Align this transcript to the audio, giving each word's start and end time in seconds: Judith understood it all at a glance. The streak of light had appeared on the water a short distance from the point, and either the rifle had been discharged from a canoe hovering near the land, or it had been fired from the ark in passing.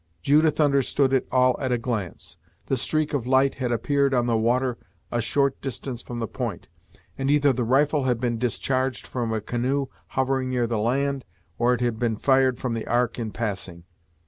Judith 0.23 0.59
understood 0.59 1.13
it 1.13 1.27
all 1.31 1.55
at 1.59 1.71
a 1.71 1.77
glance. 1.77 2.35
The 2.65 2.75
streak 2.75 3.13
of 3.13 3.27
light 3.27 3.53
had 3.61 3.71
appeared 3.71 4.15
on 4.15 4.25
the 4.25 4.35
water 4.35 4.79
a 5.11 5.21
short 5.21 5.61
distance 5.61 6.01
from 6.01 6.19
the 6.19 6.27
point, 6.27 6.67
and 7.19 7.29
either 7.29 7.53
the 7.53 7.63
rifle 7.63 8.05
had 8.05 8.19
been 8.19 8.39
discharged 8.39 9.05
from 9.05 9.31
a 9.31 9.41
canoe 9.41 9.89
hovering 10.17 10.49
near 10.49 10.65
the 10.65 10.79
land, 10.79 11.23
or 11.59 11.75
it 11.75 11.81
had 11.81 11.99
been 11.99 12.15
fired 12.15 12.57
from 12.57 12.73
the 12.73 12.87
ark 12.87 13.19
in 13.19 13.29
passing. 13.29 13.83